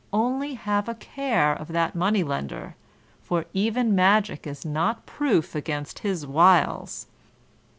[0.11, 2.73] Only, have a care of that Money lender,
[3.21, 7.05] for even magic is not proof against his wiles!"